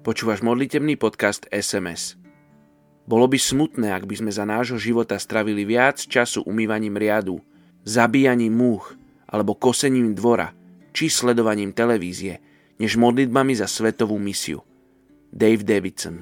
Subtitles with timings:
[0.00, 2.16] Počúvaš modlitebný podcast SMS.
[3.04, 7.44] Bolo by smutné, ak by sme za nášho života stravili viac času umývaním riadu,
[7.84, 8.96] zabíjaním múch
[9.28, 10.56] alebo kosením dvora
[10.96, 12.40] či sledovaním televízie,
[12.80, 14.64] než modlitbami za svetovú misiu.
[15.28, 16.16] Dave Davidson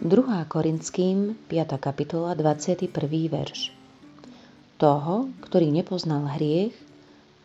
[0.00, 0.44] 2.
[0.48, 1.76] Korinským, 5.
[1.76, 2.88] kapitola, 21.
[3.28, 3.81] verš.
[4.82, 6.74] Toho, ktorý nepoznal hriech,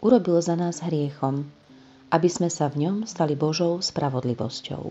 [0.02, 1.46] urobil za nás hriechom,
[2.10, 4.90] aby sme sa v ňom stali Božou spravodlivosťou.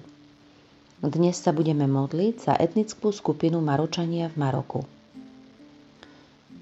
[1.02, 4.86] Dnes sa budeme modliť za etnickú skupinu Maročania v Maroku.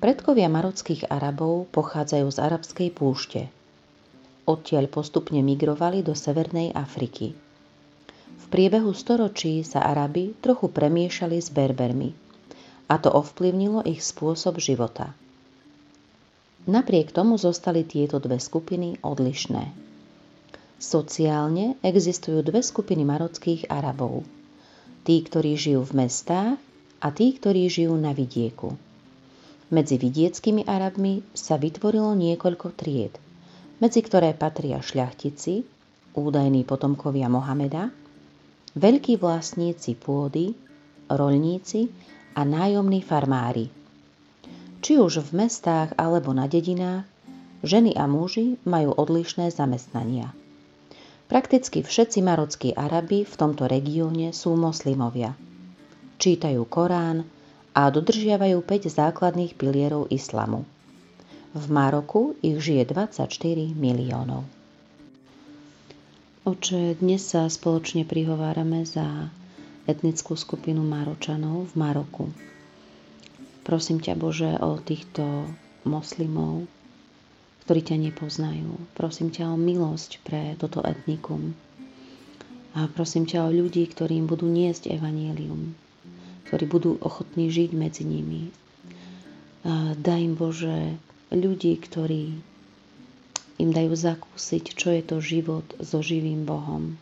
[0.01, 3.41] Predkovia marockých Arabov pochádzajú z arabskej púšte.
[4.49, 7.37] Odtiaľ postupne migrovali do Severnej Afriky–
[8.45, 12.13] v priebehu storočí sa Arabi trochu premiešali s Berbermi
[12.93, 15.17] a to ovplyvnilo ich spôsob života.
[16.65, 19.65] Napriek tomu zostali tieto dve skupiny odlišné.
[20.81, 24.25] Sociálne existujú dve skupiny marockých Arabov.
[25.05, 26.57] Tí, ktorí žijú v mestách
[27.05, 28.73] a tí, ktorí žijú na vidieku.
[29.69, 33.13] Medzi vidieckými Arabmi sa vytvorilo niekoľko tried,
[33.85, 35.69] medzi ktoré patria šľachtici,
[36.17, 37.93] údajní potomkovia Mohameda,
[38.73, 40.57] veľkí vlastníci pôdy,
[41.13, 41.93] roľníci
[42.33, 43.84] a nájomní farmári.
[44.85, 47.09] Či už v mestách alebo na dedinách,
[47.65, 50.37] ženy a muži majú odlišné zamestnania.
[51.25, 55.33] Prakticky všetci marockí Arabi v tomto regióne sú moslimovia.
[56.21, 57.25] Čítajú Korán
[57.73, 60.69] a dodržiavajú 5 základných pilierov islamu.
[61.57, 63.25] V Maroku ich žije 24
[63.73, 64.45] miliónov.
[66.45, 69.33] Oče, dnes sa spoločne prihovárame za
[69.89, 72.29] etnickú skupinu Maročanov v Maroku.
[73.65, 75.49] Prosím ťa, Bože, o týchto
[75.89, 76.69] moslimov,
[77.65, 78.77] ktorí ťa nepoznajú.
[78.93, 81.57] Prosím ťa o milosť pre toto etnikum.
[82.77, 85.73] A prosím ťa o ľudí, ktorým budú niesť evanielium,
[86.51, 88.53] ktorí budú ochotní žiť medzi nimi.
[89.65, 91.01] A daj im, Bože,
[91.33, 92.37] ľudí, ktorí
[93.57, 97.01] im dajú zakúsiť, čo je to život so živým Bohom.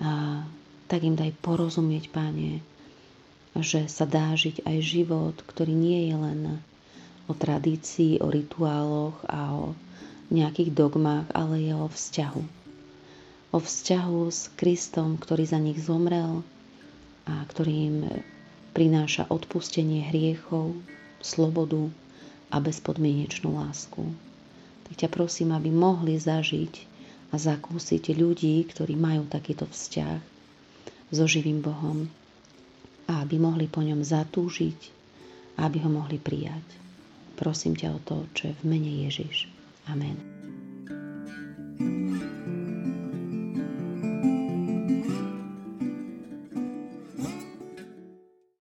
[0.00, 0.40] A
[0.88, 2.64] tak im daj porozumieť, Pane,
[3.60, 6.40] že sa dá žiť aj život, ktorý nie je len
[7.28, 9.64] o tradícii, o rituáloch a o
[10.32, 12.42] nejakých dogmách, ale je o vzťahu.
[13.52, 16.44] O vzťahu s Kristom, ktorý za nich zomrel
[17.24, 17.98] a ktorý im
[18.76, 20.76] prináša odpustenie hriechov,
[21.20, 21.90] slobodu
[22.52, 24.04] a bezpodmienečnú lásku
[24.88, 26.74] tak ťa prosím, aby mohli zažiť
[27.28, 30.16] a zakúsiť ľudí, ktorí majú takýto vzťah
[31.12, 32.08] so živým Bohom
[33.08, 34.80] a aby mohli po ňom zatúžiť
[35.58, 36.64] a aby ho mohli prijať.
[37.34, 39.48] Prosím ťa o to, čo je v mene Ježiš.
[39.88, 40.37] Amen.